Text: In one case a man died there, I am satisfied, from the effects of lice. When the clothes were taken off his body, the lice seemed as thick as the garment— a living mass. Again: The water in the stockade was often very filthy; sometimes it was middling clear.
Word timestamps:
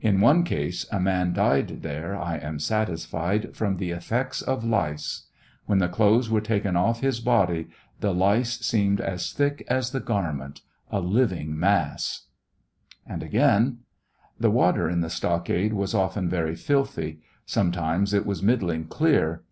In 0.00 0.20
one 0.20 0.42
case 0.42 0.84
a 0.90 0.98
man 0.98 1.32
died 1.32 1.82
there, 1.82 2.16
I 2.16 2.38
am 2.38 2.58
satisfied, 2.58 3.54
from 3.54 3.76
the 3.76 3.92
effects 3.92 4.42
of 4.42 4.64
lice. 4.64 5.28
When 5.66 5.78
the 5.78 5.86
clothes 5.88 6.28
were 6.28 6.40
taken 6.40 6.74
off 6.74 7.02
his 7.02 7.20
body, 7.20 7.68
the 8.00 8.12
lice 8.12 8.58
seemed 8.66 9.00
as 9.00 9.30
thick 9.32 9.64
as 9.68 9.92
the 9.92 10.00
garment— 10.00 10.62
a 10.90 10.98
living 10.98 11.56
mass. 11.56 12.26
Again: 13.08 13.82
The 14.40 14.50
water 14.50 14.90
in 14.90 15.02
the 15.02 15.08
stockade 15.08 15.72
was 15.74 15.94
often 15.94 16.28
very 16.28 16.56
filthy; 16.56 17.20
sometimes 17.46 18.12
it 18.12 18.26
was 18.26 18.42
middling 18.42 18.86
clear. 18.86 19.44